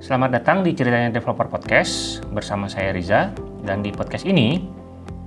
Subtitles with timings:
[0.00, 3.36] Selamat datang di Ceritanya Developer Podcast bersama saya Riza
[3.68, 4.64] dan di podcast ini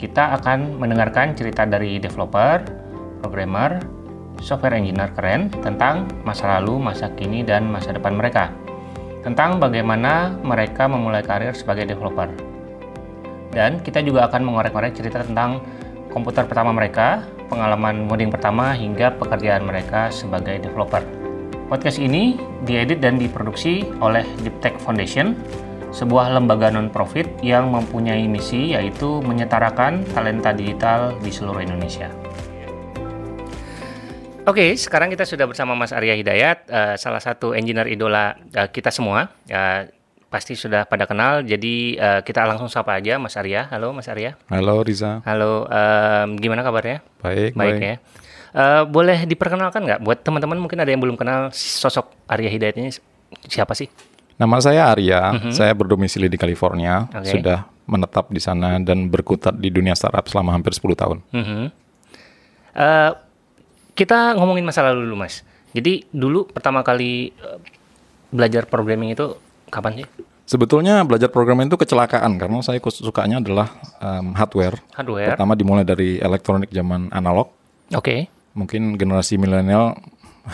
[0.01, 2.65] kita akan mendengarkan cerita dari developer,
[3.21, 3.77] programmer,
[4.41, 8.49] software engineer keren tentang masa lalu, masa kini, dan masa depan mereka.
[9.21, 12.33] Tentang bagaimana mereka memulai karir sebagai developer.
[13.53, 15.61] Dan kita juga akan mengorek-ngorek cerita tentang
[16.09, 21.22] komputer pertama mereka, pengalaman modding pertama, hingga pekerjaan mereka sebagai developer.
[21.73, 22.37] Podcast ini
[22.69, 25.33] diedit dan diproduksi oleh Deep Tech Foundation,
[25.89, 32.13] sebuah lembaga non-profit yang mempunyai misi yaitu menyetarakan talenta digital di seluruh Indonesia.
[34.45, 38.93] Oke, sekarang kita sudah bersama Mas Arya Hidayat, uh, salah satu engineer idola uh, kita
[38.93, 39.33] semua.
[39.49, 39.89] Uh,
[40.29, 43.65] pasti sudah pada kenal, jadi uh, kita langsung sapa aja Mas Arya.
[43.73, 44.37] Halo Mas Arya.
[44.53, 45.25] Halo Riza.
[45.25, 47.01] Halo, um, gimana kabarnya?
[47.25, 47.81] Baik, baik.
[47.81, 47.97] ya.
[48.53, 52.93] Uh, boleh diperkenalkan nggak buat teman-teman mungkin ada yang belum kenal sosok Arya Hidayat ini
[53.49, 53.89] siapa sih?
[54.37, 55.53] Nama saya Arya, mm -hmm.
[55.53, 57.37] saya berdomisili di California, Okay.
[57.37, 61.17] sudah menetap di sana dan berkutat di dunia startup selama hampir 10 tahun.
[61.35, 61.63] Mhm.
[62.73, 63.11] Uh,
[63.93, 65.45] kita ngomongin masa lalu dulu mas.
[65.73, 67.61] Jadi dulu pertama kali uh,
[68.33, 69.37] belajar programming itu
[69.69, 70.07] kapan sih?
[70.43, 73.69] Sebetulnya belajar programming itu kecelakaan karena saya sukanya adalah
[74.01, 74.81] um, hardware.
[74.97, 75.37] Hardware.
[75.37, 77.53] Pertama dimulai dari elektronik zaman analog.
[77.93, 78.27] Oke.
[78.53, 79.97] Mungkin generasi milenial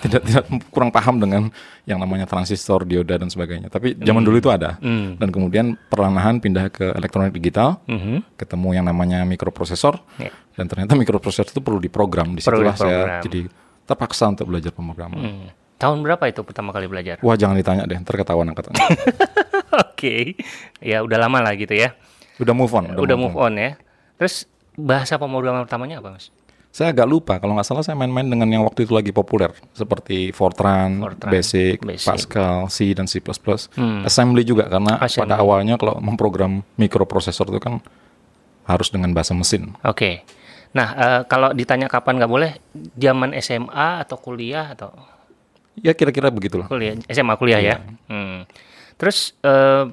[0.00, 1.50] tidak tidak kurang paham dengan
[1.82, 3.66] yang namanya transistor, dioda dan sebagainya.
[3.66, 4.28] Tapi zaman Hmm.
[4.30, 4.78] dulu itu ada.
[4.78, 5.18] Hmm.
[5.18, 8.22] Dan kemudian perlahan-lahan pindah ke elektronik digital, Mhm.
[8.36, 9.98] ketemu yang namanya mikroprosesor.
[10.16, 10.30] Ya.
[10.54, 12.32] Dan ternyata mikroprosesor itu perlu diprogram.
[12.32, 12.78] Di situlah diprogram.
[12.78, 13.40] saya jadi
[13.84, 15.18] terpaksa untuk belajar pemrograman.
[15.18, 15.46] Hmm.
[15.74, 17.18] Tahun berapa itu pertama kali belajar?
[17.20, 18.72] Wah jangan ditanya deh, ntar ketahuan angkatan.
[19.84, 20.38] Oke.
[20.78, 21.92] Ya udah lama lah gitu ya.
[22.34, 22.94] udah move on.
[22.94, 23.74] Udah, move on ya.
[24.16, 26.30] Terus bahasa pemrograman pertamanya apa mas?
[26.74, 29.54] Saya agak lupa, kalau nggak salah saya main-main dengan yang waktu itu lagi populer.
[29.70, 32.02] Seperti Fortran, Fortran, Basic, Basic.
[32.02, 33.22] Pascal, C, dan C++.
[33.22, 34.02] Hmm.
[34.02, 35.30] Assembly juga, karena Assembly.
[35.30, 37.78] pada awalnya kalau memprogram mikroprosesor itu kan
[38.66, 39.70] harus dengan bahasa mesin.
[39.86, 40.26] Oke.
[40.74, 42.58] Nah eh, kalau ditanya kapan nggak boleh,
[42.98, 44.90] zaman SMA atau kuliah atau
[45.78, 46.66] Ya kira-kira begitulah.
[46.66, 47.76] kuliah SMA kuliah ya.
[48.10, 48.50] Hmm.
[48.98, 49.86] Terus eh,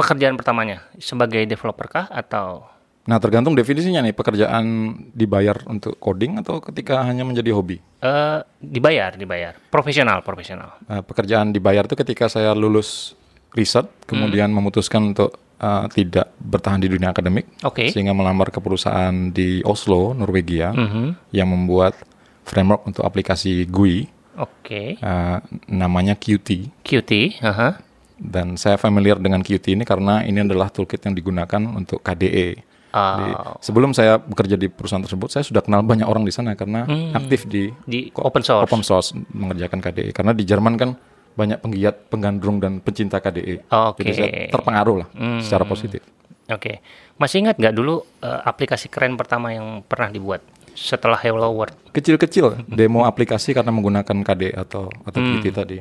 [0.00, 2.64] pekerjaan pertamanya sebagai developer kah atau
[3.00, 4.64] Nah tergantung definisinya nih, pekerjaan
[5.10, 7.80] dibayar untuk coding atau ketika hanya menjadi hobi.
[7.98, 10.76] eh, dibayar dibayar profesional profesional?
[10.84, 13.16] Uh, pekerjaan dibayar itu ketika saya lulus
[13.52, 17.88] riset, kemudian memutuskan untuk uh, tidak bertahan di dunia akademik, Oke.
[17.88, 21.32] sehingga melamar ke perusahaan di Oslo, Norwegia, Mhm.
[21.32, 21.98] yang membuat
[22.42, 24.06] framework untuk aplikasi GUI,
[24.38, 24.96] Oke.
[24.98, 26.70] uh, namanya Qt.
[26.80, 27.42] Qt.
[27.42, 27.80] aha.
[28.16, 32.68] Dan saya familiar dengan Qt ini karena ini adalah toolkit yang digunakan untuk KDE.
[32.90, 32.98] Di-
[33.32, 36.82] Ah, sebelum saya bekerja di perusahaan tersebut, saya sudah kenal banyak orang di sana karena
[37.12, 38.66] aktif di di open source.
[38.66, 40.10] open source mengerjakan KDE.
[40.10, 40.98] Karena di Jerman kan
[41.30, 43.62] banyak penggiat, penggandrung dan pencinta KDE.
[43.64, 44.02] Oke.
[44.02, 45.08] Jadi saya terpengaruh lah
[45.38, 46.02] secara positif.
[46.48, 46.82] Oke.
[47.14, 50.42] Masih ingat nggak dulu eh, aplikasi keren pertama yang pernah dibuat
[50.72, 51.74] setelah Hello World?
[51.92, 55.78] Kecil-kecil demo aplikasi karena menggunakan KDE atau atau Qt tadi.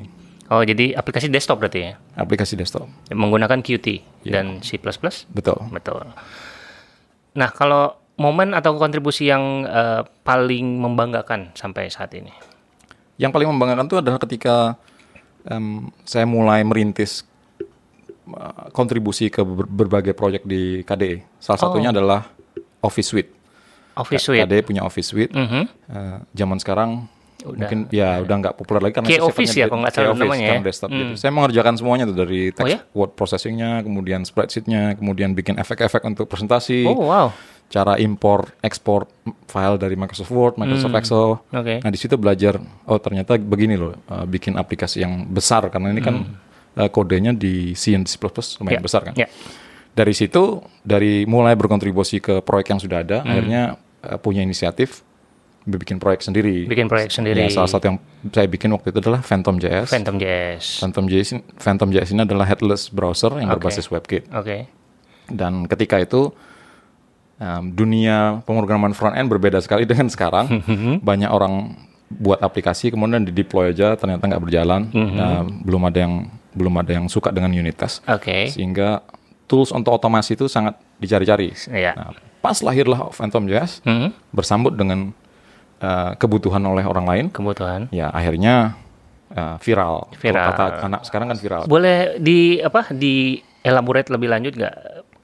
[0.50, 1.94] Oh, jadi aplikasi desktop berarti ya?
[2.14, 2.90] Aplikasi desktop.
[3.08, 4.42] Menggunakan Qt Iya.
[4.42, 4.78] dan C++?
[5.28, 5.58] Betul.
[5.70, 6.06] Betul.
[7.36, 12.32] Nah, kalau momen atau kontribusi yang eh, paling membanggakan sampai saat ini?
[13.20, 14.80] Yang paling membanggakan itu adalah ketika
[15.44, 17.28] em, saya mulai merintis
[18.32, 21.28] uh, kontribusi ke ber- berbagai proyek di KDE.
[21.40, 22.32] Salah satunya adalah
[22.80, 23.32] Office Suite.
[24.00, 24.48] Office Suite.
[24.48, 25.36] KDE punya Office Suite.
[25.36, 25.64] Mhm.
[25.68, 27.56] Eh, zaman sekarang Udah.
[27.56, 30.68] mungkin ya udah nggak populer lagi karena Office ya, kalau nggak salah namanya kan ya.
[30.68, 31.14] desktop gitu.
[31.16, 32.80] Saya mengerjakan semuanya tuh dari text Oh ya?
[32.92, 37.32] word processingnya, kemudian spreadsheetnya, kemudian bikin efek-efek untuk presentasi, Oh, wow.
[37.66, 39.08] cara import, ekspor
[39.46, 41.40] file dari Microsoft Word, Microsoft Excel.
[41.48, 41.60] Hmm.
[41.60, 41.76] Oke.
[41.80, 46.02] Nah di situ belajar, oh ternyata begini loh, uh, bikin aplikasi yang besar karena ini
[46.02, 46.16] kan
[46.76, 48.68] uh, kodenya di C dan C++ lumayan Hmm.
[48.70, 49.14] Ya, besar kan.
[49.16, 49.32] ya.
[49.90, 53.32] Dari situ, dari mulai berkontribusi ke proyek yang sudah ada, Hmm.
[53.32, 53.62] akhirnya
[54.02, 55.08] uh, punya inisiatif
[55.76, 56.66] bikin proyek sendiri.
[56.66, 57.46] Bikin proyek sendiri.
[57.46, 59.92] Ya, salah satu yang saya bikin waktu itu adalah Phantom JS.
[59.92, 60.66] Phantom JS.
[60.80, 63.62] Phantom JS, Phantom JS ini adalah headless browser yang Oke.
[63.62, 64.32] berbasis WebKit.
[64.32, 64.66] Oke.
[65.28, 66.34] Dan ketika itu
[67.38, 70.64] um, dunia pemrograman front end berbeda sekali dengan sekarang.
[71.00, 71.76] Banyak orang
[72.10, 74.90] buat aplikasi kemudian di deploy aja ternyata nggak berjalan.
[74.90, 76.14] Nah, belum ada yang
[76.50, 78.02] belum ada yang suka dengan unit test.
[78.10, 78.50] Oke.
[78.50, 79.06] Sehingga
[79.46, 81.54] tools untuk otomasi itu sangat dicari-cari.
[81.70, 81.94] Iya.
[81.94, 82.10] Nah,
[82.42, 84.10] pas lahirlah Phantom JS Mhm.
[84.34, 85.14] bersambut dengan
[85.82, 87.26] uh, kebutuhan oleh orang lain.
[87.32, 87.88] Kebutuhan.
[87.90, 88.78] Ya akhirnya
[89.34, 90.12] uh, viral.
[90.16, 90.48] Viral.
[90.54, 91.64] Kata anak sekarang kan viral.
[91.66, 94.76] Boleh di apa di elaborate lebih lanjut nggak?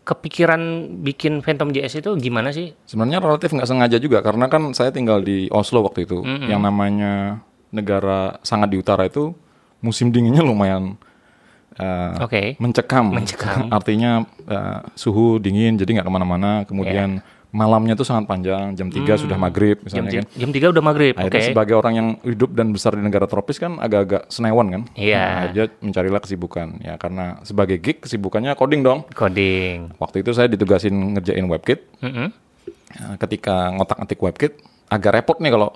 [0.05, 0.61] Kepikiran
[1.01, 2.77] bikin Phantom JS itu gimana sih?
[2.85, 6.21] Sebenarnya relatif nggak sengaja juga karena kan saya tinggal di Oslo waktu itu.
[6.21, 7.41] Yang namanya
[7.73, 9.33] negara sangat di utara itu
[9.81, 10.93] musim dinginnya lumayan
[11.79, 12.55] uh, Oke.
[12.61, 13.11] mencekam.
[13.11, 13.67] Mencekam.
[13.77, 16.51] Artinya uh, suhu dingin jadi nggak ke mana-mana.
[16.69, 17.19] Kemudian
[17.55, 18.75] malamnya tuh sangat panjang.
[18.75, 20.25] Jam 3 sudah maghrib Jam, misalnya kan.
[20.35, 21.13] jam 3 udah maghrib.
[21.15, 21.23] Oke.
[21.23, 24.81] Akhirnya sebagai orang yang hidup dan besar di negara tropis kan agak-agak senewan kan.
[24.99, 25.23] Iya.
[25.23, 26.67] Nah, dia mencarilah kesibukan.
[26.83, 29.07] Ya karena sebagai geek kesibukannya coding dong.
[29.15, 29.95] Coding.
[29.95, 31.79] Waktu itu saya ditugasin ngerjain WebKit.
[32.03, 32.27] Mm-mm.
[32.95, 34.53] Nah, ketika ngotak-atik WebKit
[34.91, 35.71] agak repot nih kalau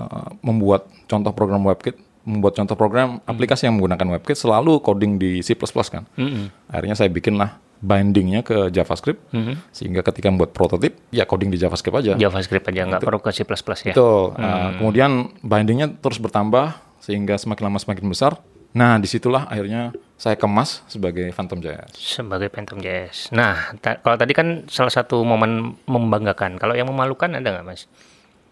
[0.00, 5.44] uh, membuat contoh program WebKit, membuat contoh program aplikasi yang menggunakan WebKit selalu coding di
[5.44, 5.52] C++
[5.88, 6.08] kan.
[6.16, 6.48] Mm-mm.
[6.72, 9.32] Akhirnya saya bikinlah bindingnya ke JavaScript
[9.70, 12.12] sehingga ketika membuat prototip ya coding di JavaScript aja.
[12.14, 13.92] JavaScript aja nggak perlu ke C++ ya.
[13.92, 14.36] Betul.
[14.36, 15.10] Nah, kemudian
[15.40, 18.36] bindingnya terus bertambah sehingga semakin lama semakin besar.
[18.70, 21.96] Nah di situlah akhirnya saya kemas sebagai Phantom JS.
[21.96, 23.32] Sebagai Phantom JS.
[23.32, 26.54] Nah, ta- kalau tadi kan salah satu momen membanggakan.
[26.54, 27.88] Kalau yang memalukan ada nggak, Mas?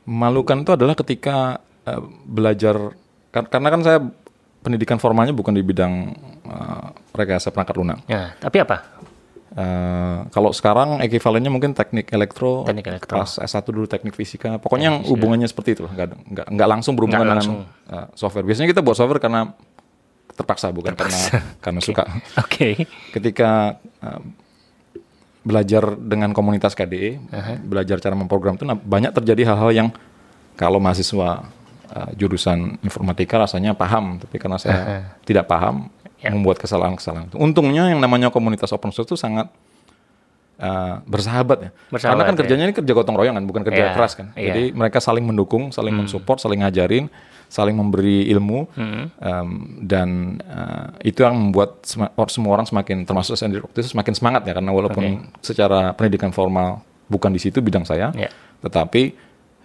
[0.03, 2.97] Memalukan itu adalah ketika eh, belajar
[3.29, 3.99] kar- karena kan saya
[4.59, 6.17] pendidikan formalnya bukan di bidang
[6.49, 7.99] eh, rekayasa perangkat lunak.
[8.09, 8.89] Ya, tapi apa?
[9.49, 13.17] Eh, kalau sekarang ekivalennya mungkin teknik elektro, Teknik elektro.
[13.17, 14.61] pas S1 dulu teknik fisika.
[14.61, 18.45] Pokoknya yang hubungannya seperti itu, nggak, nggak, nggak langsung berhubungan Nggak dengan eh, software.
[18.45, 19.57] Biasanya kita buat software karena
[20.37, 21.19] terpaksa, bukan karena
[21.65, 22.05] karena suka.
[22.37, 22.85] Oke.
[23.09, 24.21] Ketika eh,
[25.49, 27.17] belajar dengan komunitas KDE,
[27.65, 29.89] belajar cara memprogram itu nah, banyak terjadi hal-hal yang
[30.61, 31.49] kalau mahasiswa
[31.89, 35.89] eh, jurusan informatika rasanya paham, tapi karena saya tidak paham,
[36.19, 36.35] Ya.
[36.35, 37.31] membuat kesalahan-kesalahan.
[37.31, 37.39] itu.
[37.39, 39.47] Untungnya yang namanya komunitas open source itu sangat
[40.59, 41.71] eh, bersahabat ya.
[41.87, 42.39] Bersahabat, karena kan ya.
[42.43, 44.35] kerjanya ini kerja gotong royong kan, bukan kerja Ya, keras kan.
[44.35, 44.51] iya.
[44.51, 46.03] Jadi mereka saling mendukung, saling Hmm.
[46.03, 47.07] mensupport, saling ngajarin,
[47.47, 49.07] saling memberi ilmu, Hmm.
[49.15, 49.49] em,
[49.81, 50.09] dan
[50.43, 54.43] eh, itu yang membuat sema- semua orang semakin termasuk saya sendiri waktu itu semakin semangat
[54.45, 55.05] ya karena walaupun
[55.39, 58.27] secara pendidikan formal bukan di situ bidang saya, Ya.
[58.61, 59.15] tetapi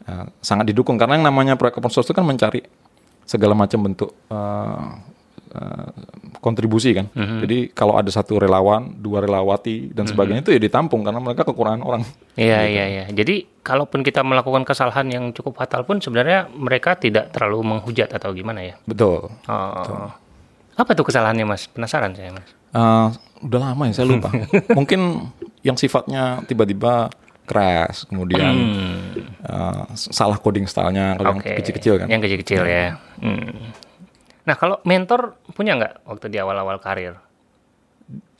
[0.04, 2.62] eh, sangat didukung karena yang namanya proyek open source itu kan mencari
[3.24, 4.14] segala macam bentuk
[5.54, 5.90] eh,
[6.42, 7.08] kontribusi kan.
[7.14, 7.38] Mhm.
[7.46, 11.82] Jadi kalau ada satu relawan, dua relawati dan sebagainya itu ya ditampung karena mereka kekurangan
[11.86, 12.04] orang.
[12.36, 13.06] Iya, iya, iya.
[13.14, 18.34] Jadi, kalaupun kita melakukan kesalahan yang cukup fatal pun sebenarnya mereka tidak terlalu menghujat atau
[18.34, 18.76] gimana ya?
[18.90, 19.30] Betul.
[19.48, 20.10] Oh.
[20.74, 21.70] Apa tuh kesalahannya, Mas?
[21.70, 22.50] Penasaran saya, Mas.
[22.74, 23.08] Eh,
[23.46, 24.34] udah lama ya saya lupa.
[24.78, 25.30] Mungkin
[25.62, 27.14] yang sifatnya tiba-tiba
[27.46, 28.54] crash, kemudian
[29.46, 31.54] eh, salah coding stylenya kalau Oke.
[31.54, 32.08] yang kecil-kecil kan.
[32.10, 32.98] Yang kecil-kecil ya.
[33.22, 33.78] Hmm.
[34.44, 37.16] Nah, kalau mentor punya nggak waktu di awal-awal karir?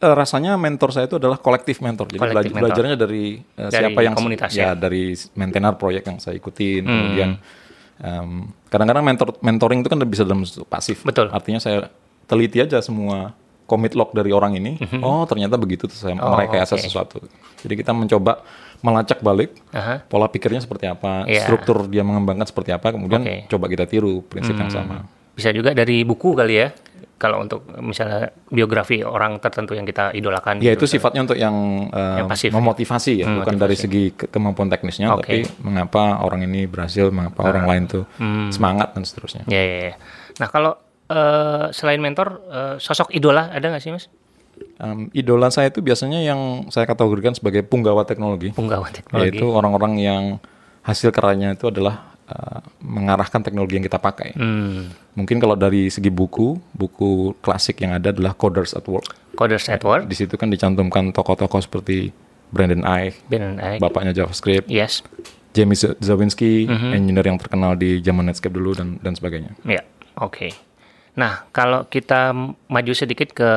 [0.04, 2.12] Eh, rasanya mentor saya itu adalah kolektif mentor.
[2.12, 2.64] Jadi Kolektif mentor.
[2.68, 4.72] belajarnya dari, eh, Dari siapa yang komunitas ya, ya?
[4.76, 6.84] dari maintainer proyek yang saya ikutin.
[6.84, 6.92] Hmm.
[6.92, 7.30] Kemudian
[8.04, 8.30] em,
[8.68, 11.08] kadang-kadang mentor mentoring itu kan bisa dalam pasif.
[11.08, 11.32] Betul.
[11.32, 11.88] Artinya saya
[12.28, 13.32] teliti aja semua
[13.64, 14.76] commit log dari orang ini.
[15.00, 16.20] Oh ternyata begitu tuh saya.
[16.20, 16.84] Oh, merekayasa oke.
[16.84, 17.24] sesuatu.
[17.64, 18.44] Jadi kita mencoba
[18.84, 20.04] melacak balik Aha.
[20.04, 21.48] pola pikirnya seperti apa, Iya.
[21.48, 23.24] struktur dia mengembangkan seperti apa, kemudian.
[23.24, 23.48] Hmm.
[23.48, 25.08] coba kita tiru prinsip yang sama.
[25.34, 26.70] Bisa juga dari buku kali ya.
[27.14, 30.60] Kalau untuk misalnya biografi orang tertentu yang kita idolakan.
[30.60, 30.84] Ya gitu.
[30.84, 31.56] itu sifatnya untuk yang,
[31.88, 35.24] eh, Yang pasif, memotivasi ya, Hmm, bukan dari segi ke- kemampuan teknisnya, Oke.
[35.24, 38.52] tapi mengapa orang ini berhasil, mengapa orang lain tuh Hmm.
[38.52, 39.48] semangat dan seterusnya.
[39.48, 39.96] Ya, ya, ya.
[40.38, 40.74] Nah, kalau
[41.06, 44.08] eh, selain mentor, eh, sosok idola ada nggak sih, Mas?
[44.76, 46.40] Em, idola saya itu biasanya yang
[46.70, 49.36] saya kategorikan sebagai punggawa teknologi, Penggawa teknologi.
[49.36, 50.24] yaitu orang-orang yang
[50.82, 54.34] hasil karyanya itu adalah eh, mengarahkan teknologi yang kita pakai.
[54.34, 54.92] Hmm.
[55.14, 59.36] Mungkin kalau dari segi buku, buku klasik yang ada adalah Coders at Work.
[59.36, 62.14] Coders at Work, Di situ kan dicantumkan tokoh-tokoh seperti
[62.50, 63.82] Brandon Eich, and I.
[63.82, 65.02] bapaknya JavaScript, Yes.
[65.54, 66.90] Jamie Z- Zawinski, Mhm.
[66.94, 69.54] engineer yang terkenal di zaman Netscape dulu dan dan sebagainya.
[69.66, 69.82] Ya,
[70.18, 70.54] oke.
[71.14, 72.34] Nah, kalau kita
[72.66, 73.50] maju sedikit ke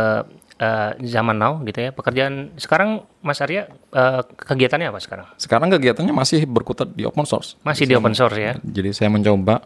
[0.57, 5.27] eh, zaman now gitu ya, pekerjaan sekarang Mas Arya eh, kegiatannya apa sekarang?
[5.37, 7.61] Sekarang kegiatannya masih berkutat di open source.
[7.61, 8.53] Masih di open source ya?
[8.59, 9.61] Jadi saya mencoba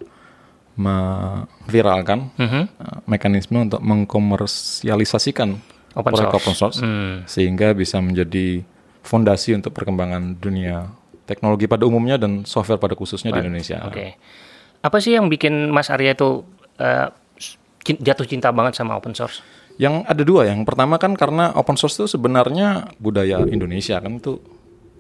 [0.81, 2.63] memviralkan Mhm.
[2.73, 5.49] uh, mekanisme untuk mengkomersialisasikan
[5.93, 6.33] Open source.
[6.33, 7.27] open source Hmm.
[7.27, 8.63] sehingga bisa menjadi
[9.03, 10.89] fondasi untuk perkembangan dunia
[11.27, 13.83] teknologi pada umumnya dan software pada khususnya di Indonesia.
[13.85, 14.15] Oke.
[14.81, 16.43] Apa sih yang bikin Mas Arya itu
[16.79, 17.09] eh,
[17.85, 19.45] cin- jatuh cinta banget sama open source?
[19.81, 24.37] Yang ada dua, yang pertama kan karena open source itu sebenarnya budaya Indonesia kan itu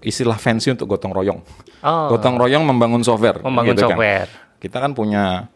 [0.01, 1.41] istilah fancy untuk gotong royong.
[1.85, 3.45] Oh, Gotong royong membangun software.
[3.45, 3.93] membangun gitu kan.
[3.93, 4.29] software.
[4.57, 5.53] Kita kan punya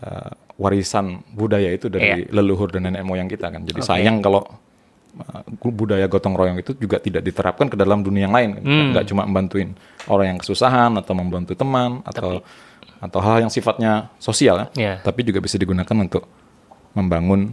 [0.00, 3.60] uh, warisan budaya itu dari leluhur dan nenek moyang kita kan.
[3.68, 4.40] Jadi sayang kalau
[5.20, 8.48] uh, budaya gotong royong itu juga tidak diterapkan ke dalam dunia yang lain.
[8.56, 8.62] kan.
[8.64, 9.76] Nggak cuma membantuin
[10.08, 12.40] orang yang kesusahan atau membantu teman atau
[13.02, 14.66] atau hal yang sifatnya sosial ya.
[14.72, 14.94] Iya.
[15.04, 16.24] Tapi juga bisa digunakan untuk
[16.96, 17.52] membangun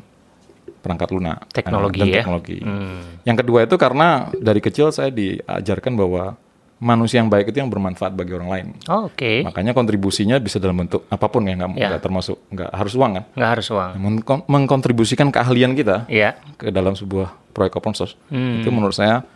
[0.71, 2.15] perangkat lunak Teknologi dan ya.
[2.21, 2.57] teknologi.
[2.59, 3.21] Hmm.
[3.23, 6.37] Yang kedua itu karena dari kecil saya diajarkan bahwa
[6.79, 8.67] manusia yang baik itu yang bermanfaat bagi orang lain.
[8.87, 9.43] Oh, Oke.
[9.43, 11.99] Makanya kontribusinya bisa dalam bentuk apa pun ya, nggak Ya.
[11.99, 13.23] termasuk nggak harus uang kan.
[13.33, 13.91] Nggak harus uang.
[13.97, 16.39] Mengkon- mengkontribusikan keahlian kita Iya.
[16.55, 18.63] ke dalam sebuah proyek open source Hmm.
[18.63, 19.27] itu menurut saya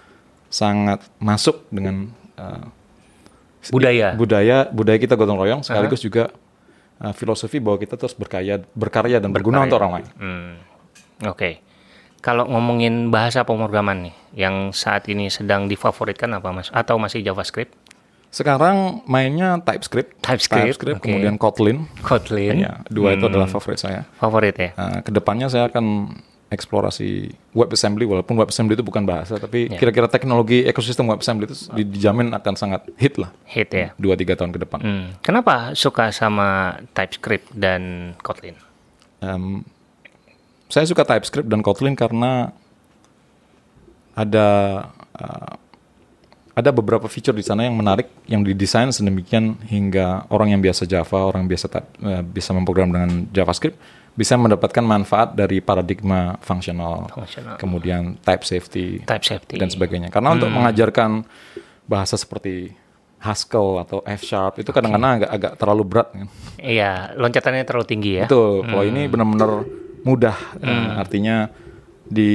[0.47, 2.63] sangat masuk dengan uh,
[3.65, 4.11] Budaya.
[4.13, 6.31] budaya budaya kita gotong royong sekaligus juga
[6.99, 10.07] uh, filosofi bahwa kita terus berkarya berkarya dan berguna untuk orang lain.
[10.15, 10.51] Hmm.
[11.25, 11.59] Oke.
[12.19, 16.71] Kalau ngomongin bahasa pemrograman nih, yang saat ini sedang difavoritkan apa mas?
[16.71, 17.75] Atau masih JavaScript?
[18.29, 21.03] Sekarang mainnya TypeScript, TypeScript, oke.
[21.03, 21.85] kemudian Kotlin.
[22.01, 22.63] Kotlin?
[22.63, 24.07] Ya, dua itu adalah favorit saya.
[24.17, 24.71] Favorit ya?
[24.73, 26.15] Uh, ke depannya saya akan
[26.49, 29.77] eksplorasi WebAssembly walaupun WebAssembly itu bukan bahasa tapi Ya.
[29.77, 33.89] kira-kira teknologi ekosistem WebAssembly itu di- dijamin akan sangat hit lah Hit ya?
[33.97, 34.79] dua tiga tahun ke depan.
[34.79, 35.05] Hmm.
[35.19, 38.53] Kenapa suka sama TypeScript dan Kotlin?
[39.19, 39.65] Em,
[40.73, 42.49] saya suka TypeScript dan Kotlin karena
[44.17, 44.47] ada
[45.13, 45.53] uh,
[46.53, 51.29] ada beberapa feature di sana yang menarik yang didesain sedemikian hingga orang yang biasa Java,
[51.29, 53.77] orang yang biasa eh, bisa memprogram dengan JavaScript
[54.13, 57.09] bisa mendapatkan manfaat dari paradigma fungsional,
[57.57, 59.57] kemudian type safety, Type safety.
[59.57, 60.13] dan sebagainya.
[60.13, 61.25] Karena untuk mengajarkan
[61.89, 62.77] bahasa seperti
[63.17, 66.27] Haskell atau F Sharp itu kadang-kadang agak agak terlalu berat kan.
[66.61, 68.25] Iya, loncatannya terlalu tinggi ya?
[68.29, 68.69] Betul.
[68.69, 69.51] Kalau ini benar-benar
[70.03, 71.47] mudah, eh, artinya
[72.03, 72.31] di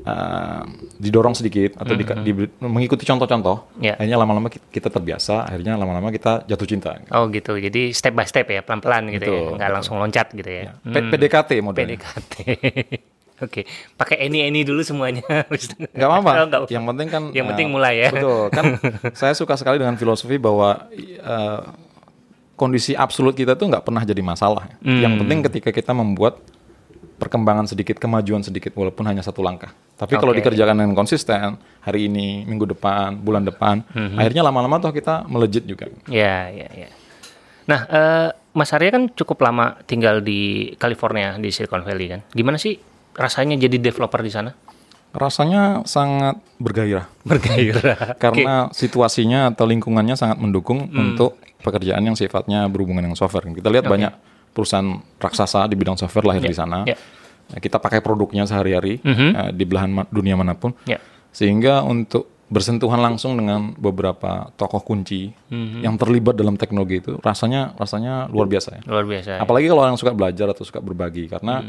[0.00, 0.62] eh,
[0.96, 3.94] didorong sedikit atau di, di- mengikuti contoh-contoh, Ya.
[3.94, 6.96] akhirnya lama-lama ki- kita terbiasa, akhirnya lama-lama kita jatuh cinta.
[7.12, 10.48] Oh gitu, jadi step by step ya, pelan-pelan gitu ya, Betul, nggak langsung loncat gitu
[10.48, 10.72] ya.
[10.80, 12.00] P- PDKT modelnya.
[12.00, 12.32] PDKT.
[13.44, 13.62] Oke,
[13.94, 15.22] pakai any any dulu semuanya.
[15.94, 16.30] Gak apa-apa.
[16.34, 16.60] Oh, nggak.
[16.74, 17.22] Yang penting kan.
[17.30, 18.10] Yang eh, penting mulai ya.
[18.10, 18.42] Betul.
[18.50, 18.64] Kan
[19.20, 21.60] saya suka sekali dengan filosofi bahwa eh,
[22.58, 24.66] kondisi absolut kita tuh nggak pernah jadi masalah.
[24.82, 24.98] Hmm.
[25.06, 26.42] Yang penting ketika kita membuat
[27.18, 29.74] perkembangan sedikit, kemajuan sedikit, walaupun hanya satu langkah.
[29.98, 30.40] Tapi kalau Oke.
[30.40, 34.14] dikerjakan dengan konsisten, hari ini, minggu depan, bulan depan, Hmm.
[34.14, 35.90] akhirnya lama-lama toh kita melejit juga.
[36.06, 36.88] Ya, ya, ya.
[37.66, 42.20] Nah, eh, Mas Arya kan cukup lama tinggal di California di Silicon Valley kan.
[42.30, 42.78] Gimana sih
[43.12, 44.50] rasanya jadi developer di sana?
[45.10, 47.06] Rasanya sangat bergairah.
[47.24, 48.14] Bergairah.
[48.22, 51.12] karena situasinya atau lingkungannya sangat mendukung Hmm.
[51.12, 53.50] untuk pekerjaan yang sifatnya berhubungan dengan software.
[53.50, 54.12] Kita lihat banyak
[54.58, 56.82] perusahaan raksasa di bidang software lahir di sana.
[56.82, 56.98] ya.
[57.48, 60.98] Nah, Kita pakai produknya sehari-hari eh, di belahan ma- dunia mana pun, Ya.
[61.30, 65.80] sehingga untuk bersentuhan langsung dengan beberapa tokoh kunci Mhm.
[65.80, 68.82] yang terlibat dalam teknologi itu rasanya rasanya luar biasa ya.
[68.84, 69.36] Luar biasa.
[69.38, 71.60] Apalagi kalau orang suka belajar atau suka berbagi karena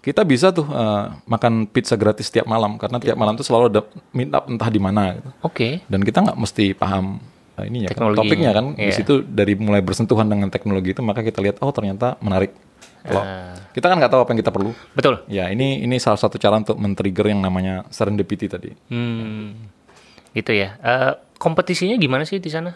[0.00, 3.80] kita bisa tuh eh, makan pizza gratis tiap malam karena tiap malam tuh selalu ada
[4.10, 5.68] meet up entah di mana gitu Oke.
[5.84, 7.20] dan kita nggak mesti paham
[7.54, 8.94] uh, ininya kan, topiknya kan di iya.
[8.94, 12.52] situ dari mulai bersentuhan dengan teknologi itu maka kita lihat oh ternyata menarik
[13.02, 13.58] kalau Ah.
[13.74, 15.26] kita kan nggak tahu apa yang kita perlu Betul.
[15.26, 19.58] ya ini ini salah satu cara untuk men-trigger yang namanya serendipity tadi Hmm.
[20.32, 20.80] Gitu ya.
[20.80, 22.72] Eh, kompetisinya gimana sih di sana?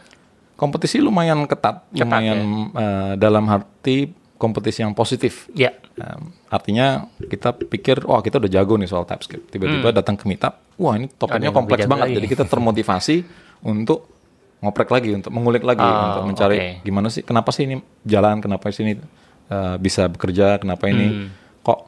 [0.52, 2.38] kompetisi lumayan ketat, Ketat, lumayan
[2.72, 2.80] ya.
[2.80, 5.72] uh, dalam arti kompetisi yang positif Ya.
[5.94, 9.48] Um, artinya kita pikir, oh kita udah jago nih soal TypeScript.
[9.48, 11.16] Tiba-tiba datang ke meetup, wah ini Hmm.
[11.18, 12.02] Topiknya kompleks banget.
[12.02, 12.14] lagi.
[12.14, 13.16] Jadi kita termotivasi
[13.68, 14.15] untuk
[14.56, 16.68] ngoprek lagi, untuk mengulik lagi, Oh, untuk mencari oke.
[16.82, 18.94] gimana sih, kenapa sih ini jalan, kenapa sih ini
[19.48, 21.28] uh, bisa bekerja, kenapa ini Hmm.
[21.60, 21.78] kok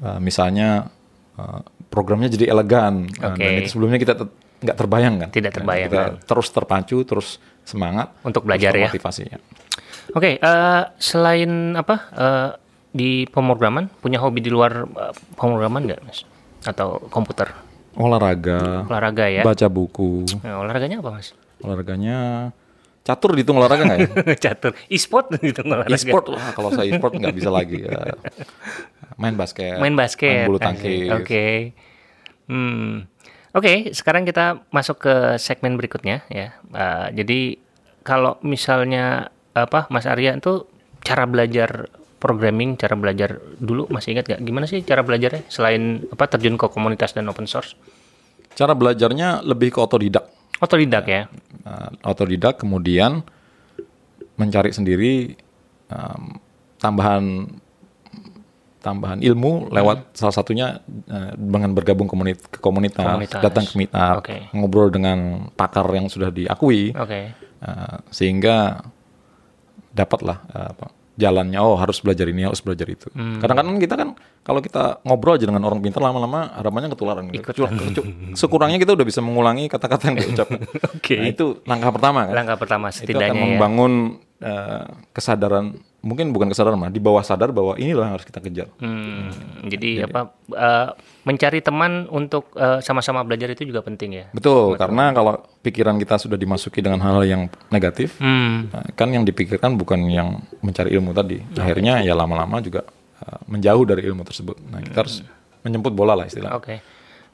[0.00, 0.92] uh, misalnya
[1.34, 3.08] uh, programnya jadi elegan.
[3.16, 3.40] Uh, Oke.
[3.40, 4.12] dan itu sebelumnya kita
[4.60, 5.28] nggak terbayang kan.
[5.30, 6.12] Tidak terbayang, Kita kan.
[6.24, 7.28] terus terpacu, terus
[7.64, 8.84] semangat Untuk belajar terus ya.
[8.88, 9.38] termotivasi, ya.
[10.12, 12.48] Oke, eh, selain apa eh,
[12.90, 16.24] di pemrograman, punya hobi di luar eh, pemrograman nggak, Mas?
[16.62, 17.52] Atau komputer,
[17.94, 19.42] Olahraga, olahraga ya?
[19.42, 20.24] baca buku.
[20.40, 21.36] Nah, olahraganya apa, Mas?
[21.62, 22.50] Olahraganya
[23.04, 24.10] catur dihitung olahraga nggak ya?
[24.48, 25.92] Catur, e-sport gitu olahraga.
[25.92, 27.84] E-sport lah, kalau saya e-sport nggak bisa lagi.
[27.84, 28.16] Ya.
[29.20, 29.76] Main basket.
[29.76, 30.48] Main basket.
[30.48, 31.12] Main bulu tangkis.
[31.12, 31.76] Oke.
[32.48, 33.04] Hmm.
[33.54, 36.58] Oke, sekarang kita masuk ke segmen berikutnya ya.
[36.74, 37.40] Eh, jadi
[38.02, 40.66] kalau misalnya apa Mas Arya itu
[41.06, 41.86] cara belajar
[42.18, 44.40] programming, cara belajar dulu masih ingat nggak?
[44.42, 47.78] Gimana sih cara belajarnya selain apa terjun ke komunitas dan open source?
[48.58, 50.33] Cara belajarnya lebih ke otodidak.
[50.62, 51.22] Otodidak ya.
[51.64, 53.24] Nah, otodidak kemudian
[54.34, 55.34] mencari sendiri
[55.90, 56.38] um,
[56.78, 57.48] tambahan
[58.84, 63.40] tambahan ilmu lewat salah satunya uh, dengan bergabung komunit ke komunitas, Komunitas.
[63.40, 64.36] datang ke meetup, Oke.
[64.52, 66.92] ngobrol dengan pakar yang sudah diakui.
[66.92, 67.32] Oke.
[67.64, 68.84] Uh, sehingga
[69.96, 73.38] dapatlah uh, apa, jalannya oh harus belajar ini harus belajar itu Hmm.
[73.38, 74.08] kadang-kadang kita kan
[74.42, 77.46] kalau kita ngobrol aja dengan orang pintar lama-lama harapannya ketularan gitu.
[78.34, 80.60] Sekurangnya kita udah bisa mengulangi kata-kata yang diucapkan
[80.98, 81.16] Oke.
[81.16, 83.58] nah itu langkah pertama kan Langkah pertama itu akan setidaknya ya.
[84.44, 85.72] Eh, kesadaran
[86.04, 88.68] mungkin bukan kesadaran mah di bawah sadar bahwa inilah yang harus kita kejar.
[88.76, 89.32] Hmm,
[89.64, 90.88] jadi apa eh,
[91.24, 94.26] mencari teman untuk eh, sama-sama belajar itu juga penting ya.
[94.36, 99.80] Betul, karena kalau pikiran kita sudah dimasuki dengan hal yang negatif, Hmm, kan yang dipikirkan
[99.80, 101.40] bukan yang mencari ilmu tadi.
[101.56, 102.84] Akhirnya ya lama-lama juga
[103.24, 104.60] eh, menjauh dari ilmu tersebut.
[104.68, 105.24] Nah, kita harus
[105.64, 106.60] menjemput bola lah istilahnya.
[106.60, 106.76] oke.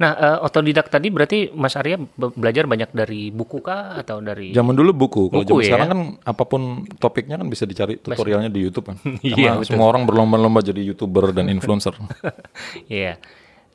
[0.00, 4.48] Nah, eh, otodidak tadi berarti Mas Arya be- belajar banyak dari buku kah atau dari
[4.50, 5.66] Zaman dulu buku, kalau zaman ya?
[5.68, 6.62] sekarang kan apa pun
[6.96, 8.96] topiknya kan bisa dicari tutorialnya di YouTube kan.
[9.20, 11.92] Iya, semua orang berlomba-lomba jadi YouTuber dan influencer.
[12.88, 13.20] Iya.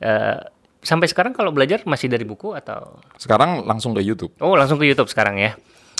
[0.02, 0.38] Eh,
[0.82, 4.34] sampai sekarang kalau belajar masih dari buku atau Sekarang langsung ke YouTube.
[4.42, 5.54] Oh, langsung ke YouTube sekarang ya.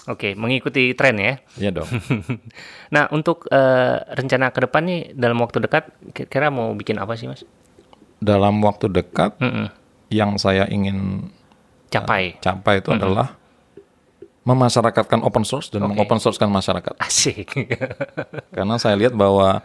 [0.07, 1.39] Oke, mengikuti tren ya.
[1.55, 1.89] Iya dong.
[2.95, 7.27] Nah, untuk eh, rencana ke depan nih dalam waktu dekat kira-kira mau bikin apa sih,
[7.27, 7.43] Mas?
[8.19, 9.86] Dalam waktu dekat Mm-mm.
[10.13, 11.29] Yang saya ingin
[11.87, 12.35] Capai.
[12.43, 13.39] capai itu adalah
[14.47, 15.91] memasyarakatkan open source dan Oke.
[15.95, 16.95] mengopen sourcekan masyarakat.
[17.03, 17.51] Asik.
[18.57, 19.59] Karena saya lihat bahwa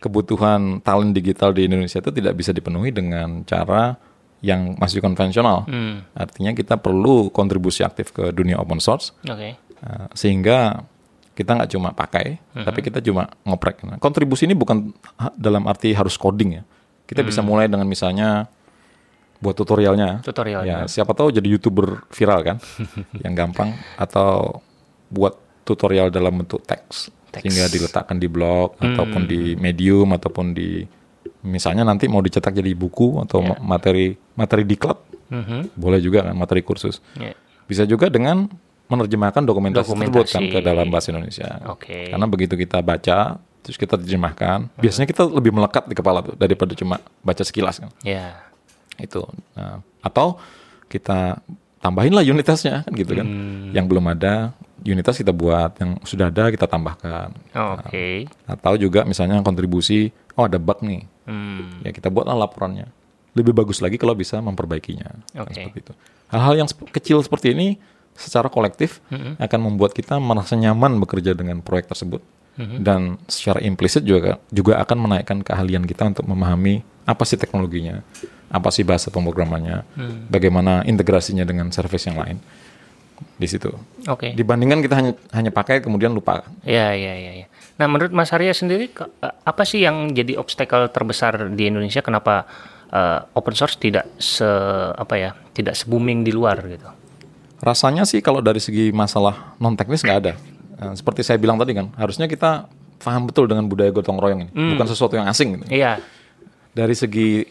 [0.00, 3.96] kebutuhan talent digital di Indonesia itu tidak bisa dipenuhi dengan cara
[4.44, 5.64] yang masih konvensional.
[5.68, 9.56] Hmm, Artinya kita perlu kontribusi aktif ke dunia open source Oke.
[9.84, 10.84] uh, sehingga
[11.34, 13.82] kita nggak cuma pakai, tapi kita cuma ngoprek.
[13.82, 14.94] Nah, kontribusi ini bukan
[15.34, 16.64] dalam arti harus coding ya.
[17.10, 18.46] Kita bisa mulai dengan misalnya
[19.44, 20.24] buat tutorialnya.
[20.24, 20.64] Tutorial.
[20.64, 22.56] Ya, siapa tahu jadi youtuber viral kan,
[23.24, 24.64] yang gampang atau
[25.06, 30.80] buat tutorial dalam bentuk teks, sehingga diletakkan di blog ataupun di medium ataupun di
[31.42, 35.72] misalnya nanti mau dicetak jadi buku atau ma- materi materi di klub Mhm.
[35.74, 37.00] boleh juga kan materi kursus.
[37.14, 37.32] Ya.
[37.64, 38.44] Bisa juga dengan
[38.84, 40.52] menerjemahkan dokumentasi, tersebut kan Dokumentasi.
[40.52, 41.48] ke dalam bahasa Indonesia.
[41.66, 42.06] Oke.
[42.06, 46.76] Karena begitu kita baca terus kita terjemahkan, biasanya kita lebih melekat di kepala tuh daripada
[46.76, 48.43] cuma baca sekilas kan Ya.
[48.98, 49.22] Itu.
[49.56, 50.38] Nah, atau
[50.86, 51.40] kita
[51.80, 53.26] tambahin lah unitasnya kan gitu kan.
[53.28, 53.68] Hmm.
[53.76, 57.32] yang belum ada unitas kita buat yang sudah ada kita tambahkan.
[57.52, 58.28] Oke.
[58.48, 61.02] atau juga misalnya kontribusi oh ada bug nih.
[61.24, 61.80] Hmm.
[61.84, 62.88] ya kita buatlah laporannya.
[63.34, 65.10] Lebih bagus lagi kalau bisa memperbaikinya.
[65.34, 65.52] Kan Oke.
[65.56, 65.92] seperti itu.
[66.30, 67.76] Hal-hal yang sep- kecil seperti ini
[68.14, 69.02] secara kolektif
[69.42, 72.22] akan membuat kita merasa nyaman bekerja dengan proyek tersebut.
[72.54, 78.00] Dan secara implisit juga juga akan menaikkan keahlian kita untuk memahami apa sih teknologinya
[78.54, 79.82] apa sih bahasa pemrogramannya
[80.30, 82.38] bagaimana integrasinya dengan service yang lain
[83.34, 83.74] di situ
[84.06, 84.30] Oke.
[84.38, 87.46] dibandingkan kita hanya hanya pakai kemudian lupa Ya, ya, ya, ya.
[87.74, 91.98] Nah, menurut Mas Arya sendiri, eh, apa sih yang jadi obstacle terbesar di Indonesia?
[91.98, 92.46] Kenapa
[92.94, 94.46] eh, open source tidak se
[94.94, 96.86] apa ya, tidak se booming di luar gitu?
[97.58, 100.38] Rasanya sih kalau dari segi masalah non teknis nggak ada.
[100.78, 102.70] Nah, seperti saya bilang tadi kan, harusnya kita
[103.02, 105.58] paham betul dengan budaya gotong royong ini, bukan sesuatu yang asing.
[105.58, 105.82] Gitu.
[105.82, 105.98] Iya,
[106.74, 107.46] Dari segi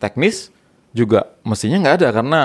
[0.00, 0.48] teknis
[0.90, 2.40] juga mestinya nggak ada karena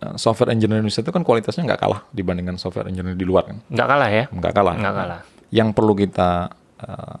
[0.00, 3.56] eh, software engineer Indonesia itu kan kualitasnya nggak kalah dibandingkan software engineer di luar kan,
[3.68, 4.24] nggak kalah ya?
[4.32, 4.74] nggak kalah.
[4.74, 5.20] Nggak kalah.
[5.52, 6.30] Yang perlu kita
[6.76, 7.18] eh,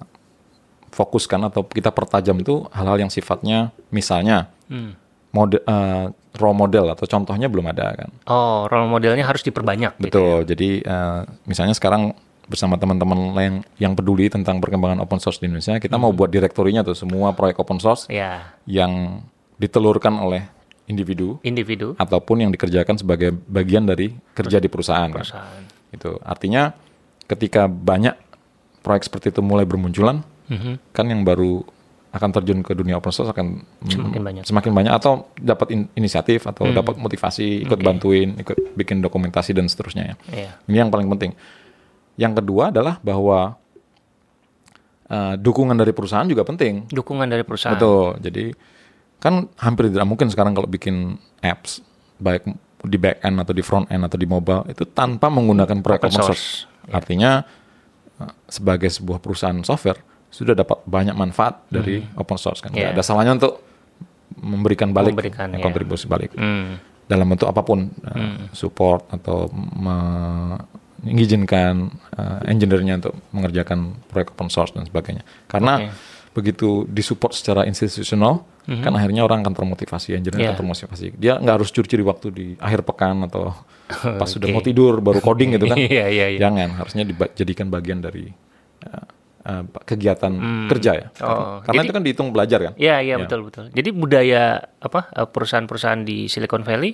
[0.90, 4.98] fokuskan atau kita pertajam itu hal-hal yang sifatnya misalnya Hmm.
[5.30, 6.06] mode, eh,
[6.40, 8.10] role model atau contohnya belum ada kan.
[8.26, 9.94] Oh, role modelnya harus diperbanyak.
[10.00, 10.08] Gitu.
[10.10, 10.38] Betul.
[10.42, 15.78] Jadi eh, misalnya sekarang bersama teman-teman lain yang peduli tentang perkembangan open source di Indonesia,
[15.78, 19.22] kita mau buat direktorinya tuh semua proyek open source Ya, yang
[19.56, 20.44] ditelurkan oleh
[20.86, 25.08] individu individu, ataupun yang dikerjakan sebagai bagian dari kerja di perusahaan.
[25.08, 25.18] kan.
[25.18, 25.62] perusahaan.
[25.90, 26.70] Itu artinya
[27.24, 28.14] ketika banyak
[28.80, 30.92] proyek seperti itu mulai bermunculan, Mhm.
[30.92, 31.66] kan yang baru
[32.08, 34.42] akan terjun ke dunia open source akan Semakin banyak.
[34.42, 37.84] semakin banyak atau dapat in- inisiatif atau dapat motivasi ikut Oke.
[37.84, 40.50] bantuin ikut bikin dokumentasi dan seterusnya ya Iya.
[40.64, 41.36] ini yang paling penting
[42.16, 43.60] yang kedua adalah bahwa
[45.06, 47.74] eh, dukungan dari perusahaan juga penting Dukungan dari perusahaan.
[47.74, 48.50] betul jadi
[49.16, 51.80] kan hampir tidak mungkin sekarang kalau bikin apps
[52.16, 52.44] baik
[52.86, 56.12] di back end atau di front end atau di mobile itu tanpa menggunakan proyek Open
[56.14, 56.28] source.
[56.28, 56.46] source,
[56.92, 57.42] artinya
[58.22, 59.98] eh, sebagai sebuah perusahaan software
[60.28, 62.70] sudah dapat banyak manfaat dari open source kan.
[62.70, 62.92] Yeah.
[62.92, 63.62] Ada salahnya untuk
[64.36, 65.62] memberikan balik, Memberikan, ya.
[65.64, 66.76] kontribusi balik Hmm.
[67.08, 69.48] dalam bentuk apa pun, eh, support atau
[71.02, 75.22] mengizinkan eh, engineer-nya untuk mengerjakan proyek open source dan sebagainya.
[75.46, 75.92] Karena Oke.
[76.36, 80.48] Begitu disupport secara institusional, kan akhirnya orang akan termotivasi, engineer Yeah.
[80.52, 81.16] akan termotivasi.
[81.16, 83.56] Dia nggak harus curi-curi waktu di akhir pekan atau
[84.20, 85.80] pas sudah mau tidur baru coding gitu kan.
[85.88, 86.38] Iya, iya, iya.
[86.38, 88.28] Jangan, harusnya dijadikan bagian dari
[88.82, 89.04] eh,
[89.44, 90.32] eh, kegiatan
[90.68, 91.06] kerja ya.
[91.20, 92.72] Oh, Karena jadi- itu kan dihitung belajar kan.
[92.76, 93.72] Iya, iya betul betul.
[93.72, 94.42] Jadi budaya
[94.76, 96.92] apa eh, perusahaan-perusahaan di Silicon Valley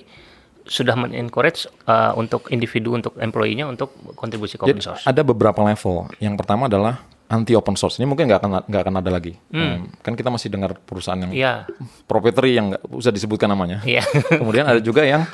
[0.63, 5.03] sudah men-encourage eh, untuk individu untuk employee-nya untuk kontribusi ke open Jadi source.
[5.03, 6.07] ada beberapa level.
[6.17, 7.97] Yang pertama adalah anti open source.
[7.97, 9.33] Ini mungkin nggak akan nggak akan ada lagi.
[9.49, 11.65] Um, kan kita masih dengar perusahaan yang Iya.
[12.05, 13.81] proprietary yang nggak usah disebutkan namanya.
[13.81, 14.05] Iya.
[14.39, 15.25] Kemudian ada juga yang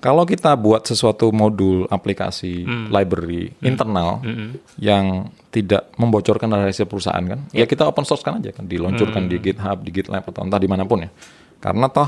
[0.00, 2.86] Kalau kita buat sesuatu modul aplikasi Hmm.
[2.92, 4.20] library internal
[4.76, 9.32] yang tidak membocorkan rahasia perusahaan kan, ya kita open source kan aja kan, diluncurkan Hmm.
[9.32, 11.10] di GitHub, di GitLab atau entah di mana pun ya.
[11.56, 12.04] Karena toh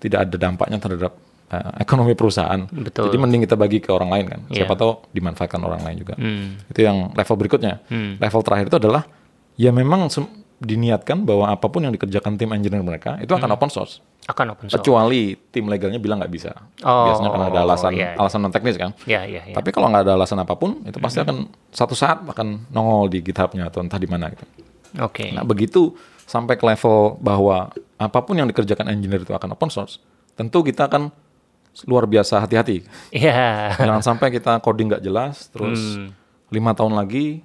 [0.00, 1.12] tidak ada dampaknya terhadap
[1.50, 2.64] eh, ekonomi perusahaan.
[2.70, 3.10] Betul.
[3.10, 4.40] Jadi mending kita bagi ke orang lain kan.
[4.48, 4.64] Iya.
[4.64, 6.14] Siapa tahu dimanfaatkan orang lain juga.
[6.16, 6.62] Hmm.
[6.70, 7.82] Itu yang level berikutnya.
[8.18, 9.02] Level terakhir itu adalah
[9.60, 10.08] ya memang
[10.60, 14.04] diniatkan bahwa apa pun yang dikerjakan tim engineer mereka itu akan open source.
[14.28, 14.76] Akan open source.
[14.76, 16.52] Kecuali tim legalnya bilang nggak bisa.
[16.84, 18.20] Oh, Biasanya karena ada alasan iya, iya.
[18.20, 18.92] alasan non teknis kan.
[19.08, 19.56] Ya, ya, ya.
[19.56, 23.24] Tapi kalau nggak ada alasan apa pun, itu pasti akan satu saat akan nongol di
[23.24, 24.44] GitHub-nya atau entah di mana gitu.
[25.00, 25.32] Oke.
[25.32, 25.96] Nah begitu
[26.28, 29.96] sampai ke level bahwa apa pun yang dikerjakan engineer itu akan open source,
[30.36, 31.08] tentu kita akan
[31.84, 32.84] luar biasa hati-hati.
[33.10, 33.76] Iya.
[33.78, 36.10] Jangan sampai kita coding nggak jelas, terus Hmm.
[36.50, 37.40] lima tahun lagi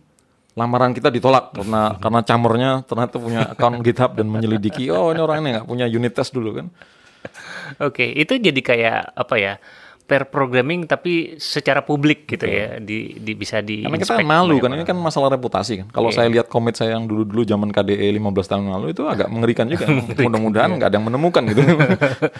[0.56, 5.44] lamaran kita ditolak karena karena camornya ternyata punya account GitHub dan menyelidiki oh ini orang
[5.44, 6.68] ini nggak punya unit test dulu kan.
[7.82, 9.54] Oke, itu jadi kayak apa ya?
[10.06, 14.70] Pair programming tapi secara publik gitu ya, di, di bisa di Karena kita malu kan,
[14.78, 15.88] ini kan masalah reputasi kan.
[15.90, 19.66] Kalau saya lihat komit saya yang dulu-dulu zaman KDE 15 tahun lalu itu agak mengerikan
[19.66, 19.90] juga.
[20.26, 21.62] Mudah-mudahan nggak ada yang menemukan gitu.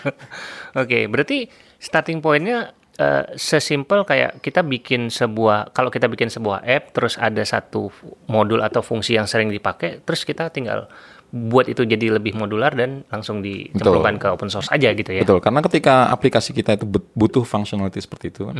[0.82, 1.50] Oke, berarti
[1.82, 7.42] starting pointnya eh, sesimpel kayak kita bikin sebuah kalau kita bikin sebuah app terus ada
[7.42, 7.92] satu
[8.26, 10.88] modul atau fungsi yang sering dipakai terus kita tinggal
[11.36, 15.20] buat itu jadi lebih modular dan langsung dicemplungkan ke open source aja gitu ya.
[15.20, 18.56] Betul, karena ketika aplikasi kita itu but- butuh functionality seperti itu kan,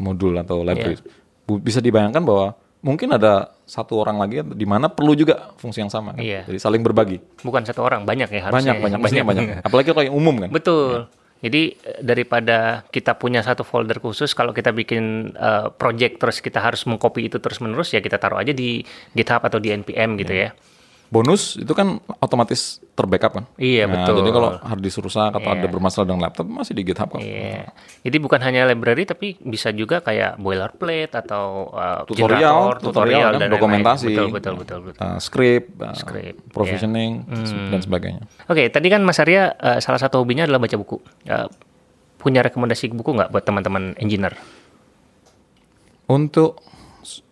[0.00, 0.96] modul atau library,
[1.44, 5.92] bu- bisa dibayangkan bahwa mungkin ada satu orang lagi di mana perlu juga fungsi yang
[5.92, 6.24] sama kan.
[6.24, 6.48] Iya.
[6.48, 7.20] Jadi saling berbagi.
[7.44, 8.72] Bukan satu orang, banyak ya harusnya.
[8.72, 9.44] Banyak, banyak, mestinya banyak.
[9.60, 10.48] Apalagi kalau yang umum kan.
[10.48, 11.08] Betul.
[11.44, 16.64] Jadi eh, daripada kita punya satu folder khusus, kalau kita bikin eh, project terus kita
[16.64, 18.80] harus mengcopy itu terus menerus, ya kita taruh aja di
[19.12, 20.56] GitHub atau di npm gitu ya.
[21.08, 23.44] Bonus itu kan otomatis terbackup kan.
[23.54, 24.24] Iya, Nah, betul.
[24.24, 27.22] Jadi kalau hard disk rusak atau ada bermasalah dengan laptop masih di GitHub kok.
[27.22, 27.70] Iya.
[28.02, 33.40] Jadi bukan hanya library tapi bisa juga kayak boilerplate atau uh, Tutorial, generator, tutorial, kan,
[33.40, 34.06] dan dokumentasi.
[34.10, 34.32] lain-lain.
[34.34, 35.02] Betul, betul, betul, betul.
[35.06, 36.50] Uh, script, uh, Script, iya.
[36.50, 37.70] provisioning Hmm.
[37.70, 38.22] dan sebagainya.
[38.46, 40.98] Oke, tadi kan Mas Arya uh, salah satu hobinya adalah baca buku.
[41.24, 41.46] Uh,
[42.18, 44.34] punya rekomendasi buku nggak buat teman-teman engineer?
[46.04, 46.60] Untuk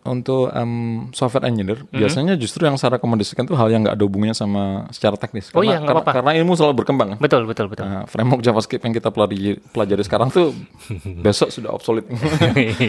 [0.02, 0.72] untuk em,
[1.11, 1.98] software engineer Mm-hmm.
[1.98, 5.48] biasanya justru yang saya rekomendasikan tuh hal yang nggak ada hubungannya sama secara teknis.
[5.50, 6.12] Oh Karena- iya, karena, apa-apa.
[6.14, 7.18] karena ilmu selalu berkembang kan.
[7.18, 7.85] Betul, betul, betul.
[7.85, 10.52] Nah, framework JavaScript yang kita pelajari, pelajari sekarang tuh
[11.24, 12.08] besok sudah obsolete.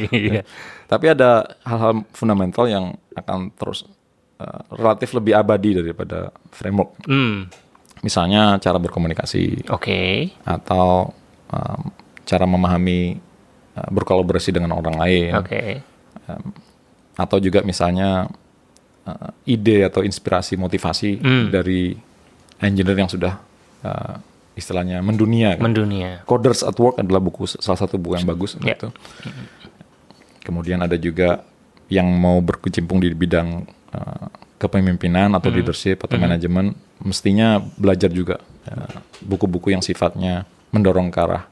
[0.10, 0.44] Iya.
[0.86, 3.84] Tapi ada hal-hal fundamental yang akan terus
[4.38, 6.98] eh, relatif lebih abadi daripada framework.
[7.06, 7.48] Hmm,
[8.00, 10.00] Misalnya cara berkomunikasi oke.
[10.44, 11.14] atau
[11.48, 11.82] em,
[12.24, 13.16] cara memahami
[13.74, 15.62] eh, berkolaborasi dengan orang lain Oke.
[17.14, 18.28] Atau juga misalnya
[19.04, 21.46] eh, ide atau inspirasi motivasi Hmm.
[21.50, 21.94] dari
[22.58, 23.34] engineer yang sudah
[23.84, 24.16] eh,
[24.54, 25.58] istilahnya mendunia.
[25.58, 25.66] kan.
[25.66, 26.22] Mendunia.
[26.24, 28.74] Coders at Work adalah buku salah satu buku yang bagus Ya.
[28.74, 28.88] itu.
[30.40, 31.44] Kemudian ada juga
[31.88, 34.26] yang mau berkecimpung di bidang eh,
[34.58, 35.38] kepemimpinan Hmm.
[35.38, 38.40] atau leadership atau manajemen, mestinya belajar juga
[39.20, 41.44] buku-buku yang sifatnya mendorong ke arah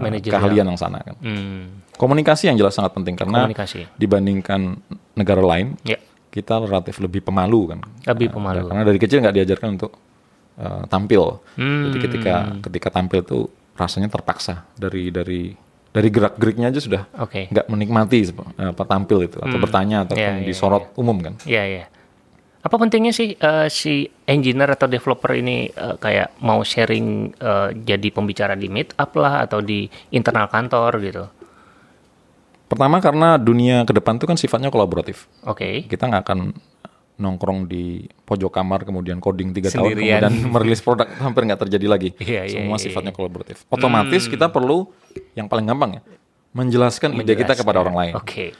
[0.00, 0.34] Manajerial.
[0.34, 1.14] keahlian yang sana kan.
[1.18, 3.90] Hmm, Komunikasi yang jelas sangat penting karena komunikasi.
[3.94, 4.78] dibandingkan
[5.12, 7.80] negara lain Ya, kita relatif lebih pemalu kan.
[8.06, 8.66] lebih Nah, pemalu.
[8.66, 9.92] Karena dari kecil nggak diajarkan untuk
[10.56, 11.42] uh, tampil.
[11.54, 11.84] Hmm.
[11.84, 13.42] Jadi ketika ketika tampil tuh
[13.74, 15.54] rasanya terpaksa dari dari
[15.88, 17.02] dari gerak geriknya aja sudah
[17.48, 21.34] nggak menikmati sep- apa tampil itu atau bertanya ataupun Iya, iya, disorot umum kan.
[21.42, 21.84] Iya, iya.
[22.58, 28.08] Apa pentingnya sih eh, si engineer atau developer ini eh, kayak mau sharing eh, jadi
[28.10, 31.24] pembicara di meetup lah atau di internal kantor gitu?
[32.68, 35.24] Pertama karena dunia ke depan tuh kan sifatnya kolaboratif.
[35.48, 35.88] Oke.
[35.88, 36.40] Kita nggak akan
[37.18, 42.10] nongkrong di pojok kamar kemudian coding tiga tahun kemudian merilis produk hampir nggak terjadi lagi.
[42.20, 43.66] Iya, iya, Semua iya, sifatnya kolaboratif.
[43.72, 44.32] Otomatis Hmm.
[44.34, 44.86] kita perlu
[45.34, 46.02] yang paling gampang ya
[46.52, 48.12] menjelaskan ide kita kepada orang lain.
[48.18, 48.52] Oke.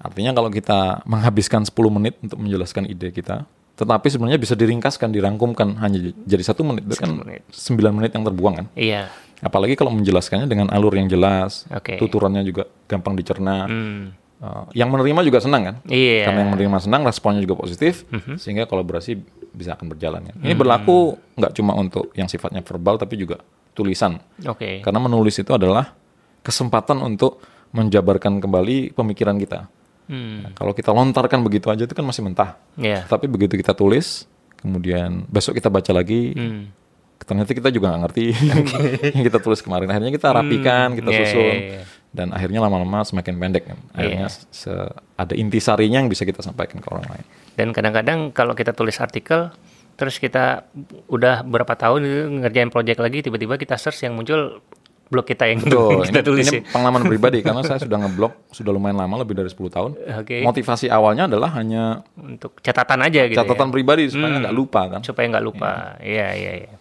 [0.00, 5.80] Artinya kalau kita menghabiskan 10 menit untuk menjelaskan ide kita, tetapi sebenarnya bisa diringkaskan, dirangkumkan
[5.82, 7.42] hanya jadi satu menit, itu kan menit.
[7.50, 8.66] 9 menit yang terbuang kan.
[8.78, 9.10] Iya.
[9.42, 11.98] Apalagi kalau menjelaskannya dengan alur yang jelas, Oke.
[11.98, 13.66] tuturannya juga gampang dicerna.
[13.66, 14.14] Hmm.
[14.44, 15.76] Uh, yang menerima juga senang kan?
[15.88, 16.28] Iya.
[16.28, 18.04] Karena yang menerima senang, responnya juga positif,
[18.38, 19.16] sehingga kolaborasi
[19.54, 20.20] bisa akan berjalan.
[20.30, 20.36] Kan?
[20.42, 23.40] Ini berlaku nggak cuma untuk yang sifatnya verbal, tapi juga
[23.74, 24.22] tulisan.
[24.46, 24.84] Oke.
[24.84, 25.96] Karena menulis itu adalah
[26.46, 27.42] kesempatan untuk
[27.74, 29.66] menjabarkan kembali pemikiran kita.
[30.04, 30.44] Hmm.
[30.44, 32.60] Nah, kalau kita lontarkan begitu aja itu kan masih mentah.
[32.76, 33.04] Iya.
[33.04, 36.68] Tapi begitu kita tulis, kemudian besok kita baca lagi, Hmm.
[37.24, 38.24] ternyata kita juga nggak ngerti
[39.16, 39.88] yang kita tulis kemarin.
[39.88, 41.82] Akhirnya kita rapikan, kita Iya, susun, iya, iya.
[42.12, 43.64] dan akhirnya lama-lama semakin pendek.
[43.64, 43.78] Kan.
[43.92, 47.24] Akhirnya se- ada intisarinya yang bisa kita sampaikan ke orang lain.
[47.56, 49.48] Dan kadang-kadang kalau kita tulis artikel,
[49.94, 50.66] terus kita
[51.06, 52.02] udah berapa tahun
[52.42, 54.60] ngerjain project lagi, tiba-tiba kita search yang muncul
[55.14, 56.62] blog kita yang Betul, kita ini, tulis ini ya.
[56.68, 59.90] pengalaman pribadi karena saya sudah ngeblog sudah lumayan lama lebih dari 10 tahun.
[60.18, 60.42] Oke.
[60.42, 63.72] Motivasi awalnya adalah hanya Untuk catatan aja gitu catatan ya.
[63.72, 65.00] pribadi supaya nggak lupa kan.
[65.00, 65.94] supaya nggak lupa.
[66.02, 66.72] Iya, iya, iya.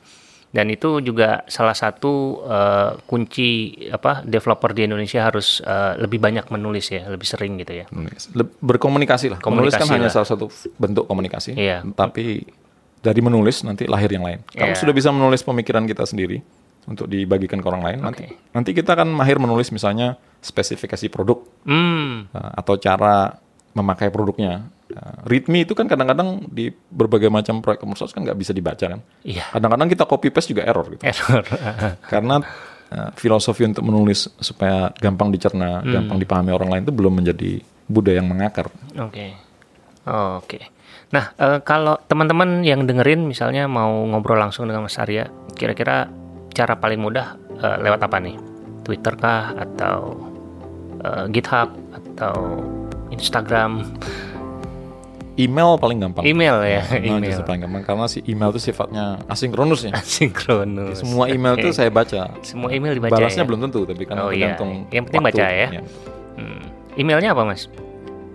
[0.50, 3.50] Dan itu juga salah satu eh, kunci
[3.90, 7.86] apa developer di Indonesia harus eh, lebih banyak menulis ya, lebih sering gitu ya.
[8.60, 9.40] Berkomunikasi lah.
[9.42, 10.14] Menulis kan Komunikasi hanya lah.
[10.14, 11.54] salah satu bentuk komunikasi.
[11.54, 11.82] Iya.
[11.88, 12.46] Tapi
[13.00, 14.40] dari menulis nanti lahir yang lain.
[14.48, 14.80] Kalau Iya.
[14.80, 16.40] sudah bisa menulis pemikiran kita sendiri
[16.84, 22.28] untuk dibagikan ke orang lain, nanti nanti kita akan mahir menulis misalnya spesifikasi produk Hmm,
[22.30, 23.40] uh, atau cara
[23.72, 24.68] memakai produknya.
[24.94, 29.00] Uh, readme itu kan kadang-kadang di berbagai macam proyek komersial kan nggak bisa dibaca kan.
[29.24, 29.48] iya.
[29.50, 31.02] Kadang-kadang kita copy paste juga error gitu.
[31.02, 31.42] Error.
[32.14, 32.38] Karena
[32.92, 35.90] uh, filosofi untuk menulis supaya gampang dicerna, Hmm.
[35.90, 37.52] gampang dipahami orang lain itu belum menjadi
[37.90, 38.70] budaya yang mengakar.
[39.00, 39.34] Oke.
[40.04, 40.60] Oke.
[41.10, 46.10] Nah, eh, kalau teman-teman yang dengerin misalnya mau ngobrol langsung dengan Mas Arya, kira-kira
[46.54, 48.38] cara paling mudah eh, lewat apa nih?
[48.84, 50.16] Twitter kah atau
[51.02, 52.36] eh, GitHub atau
[53.10, 53.84] Instagram?
[55.34, 56.22] Email paling gampang.
[56.30, 57.42] Email ya, Email email.
[57.42, 59.98] paling gampang karena si email itu sifatnya asinkronus ya.
[60.06, 61.02] Sinkronus.
[61.02, 62.30] Semua email itu saya baca.
[62.46, 63.48] Semua email dibaca Balasnya ya?
[63.50, 64.54] belum tentu, tapi kan Oh, iya.
[64.54, 64.86] tergantung.
[64.94, 65.38] Yang penting waktu.
[65.42, 65.68] baca ya.
[66.38, 66.62] Hmm.
[66.94, 67.66] Emailnya apa, Mas?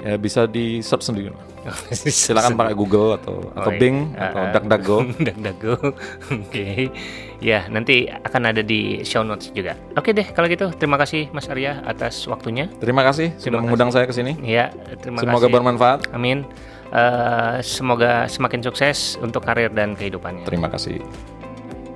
[0.02, 1.30] Ya, bisa di search sendiri.
[1.92, 3.80] Silakan pakai Google atau atau Oh, iya.
[3.80, 4.50] Bing Ah, atau ah.
[4.54, 4.98] DuckDuckGo.
[5.26, 5.74] DuckDuckGo.
[6.46, 6.90] Oke.
[7.38, 9.78] Ya, nanti akan ada di show notes juga.
[9.94, 12.66] Oke deh, kalau gitu terima kasih Mas Arya atas waktunya.
[12.82, 14.34] Terima kasih sudah Terima mengundang saya ke sini.
[14.42, 15.54] Ya, terima Semoga kasih.
[15.54, 16.00] bermanfaat.
[16.10, 16.42] Amin.
[16.88, 20.48] Eh, semoga semakin sukses untuk karir dan kehidupannya.
[20.48, 20.98] Terima kasih.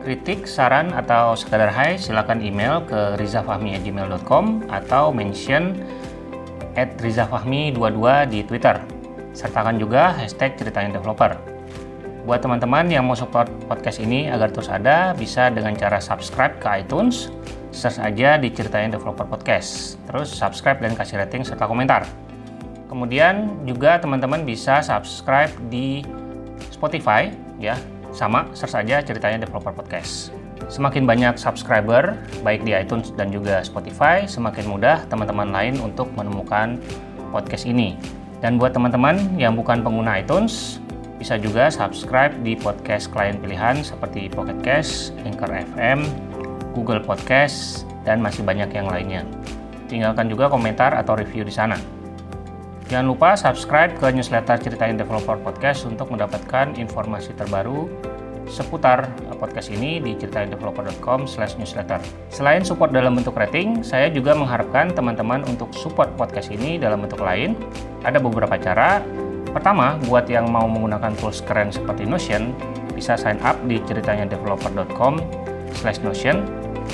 [0.02, 5.78] Kritik, saran, atau sekadar hai, silakan email ke rizafahmi@gmail.com atau mention
[6.74, 8.76] at rizafahmi22 di Twitter.
[9.32, 11.36] Sertakan juga hashtag ceritain developer.
[12.22, 16.68] Buat teman-teman yang mau support podcast ini agar terus ada, bisa dengan cara subscribe ke
[16.84, 17.34] iTunes,
[17.74, 19.98] search aja di ceritain developer podcast.
[20.06, 22.06] Terus subscribe dan kasih rating serta komentar.
[22.86, 26.06] Kemudian juga teman-teman bisa subscribe di
[26.70, 27.74] Spotify ya,
[28.14, 30.30] sama search aja ceritanya developer podcast.
[30.70, 32.14] Semakin banyak subscriber
[32.46, 36.78] baik di iTunes dan juga Spotify, semakin mudah teman-teman lain untuk menemukan
[37.34, 38.21] podcast ini.
[38.42, 40.82] Dan buat teman-teman yang bukan pengguna iTunes,
[41.22, 46.02] bisa juga subscribe di podcast klien pilihan seperti Pocket Cast, Anchor FM,
[46.74, 49.22] Google Podcast, dan masih banyak yang lainnya.
[49.86, 51.78] Tinggalkan juga komentar atau review di sana.
[52.90, 57.86] Jangan lupa subscribe ke newsletter Ceritain Developer Podcast untuk mendapatkan informasi terbaru
[58.52, 59.08] seputar
[59.40, 61.24] podcast ini di ceritaindeveloper.com
[61.56, 61.98] newsletter.
[62.28, 67.24] Selain support dalam bentuk rating, saya juga mengharapkan teman-teman untuk support podcast ini dalam bentuk
[67.24, 67.56] lain.
[68.04, 69.00] Ada beberapa cara.
[69.56, 72.52] Pertama, buat yang mau menggunakan tools keren seperti Notion,
[72.92, 75.18] bisa sign up di ceritaindeveloper.com
[76.04, 76.44] notion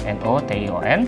[0.06, 1.00] N-O-T-I-O-N.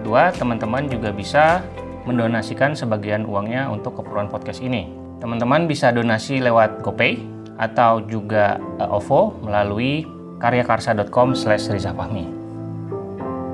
[0.00, 1.60] Kedua, teman-teman juga bisa
[2.08, 4.88] mendonasikan sebagian uangnya untuk keperluan podcast ini.
[5.18, 10.06] Teman-teman bisa donasi lewat GoPay atau juga eh, OVO melalui
[10.38, 11.66] karyakarsa.com slash.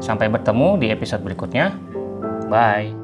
[0.04, 1.72] Sampai bertemu di episode berikutnya.
[2.52, 3.03] Bye.